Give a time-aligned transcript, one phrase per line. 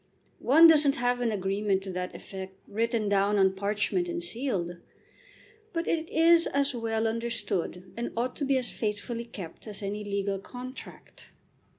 [0.39, 4.77] One doesn't have an agreement to that effect written down on parchment and sealed;
[5.73, 10.03] but it is as well understood and ought to be as faithfully kept as any
[10.03, 11.27] legal contract.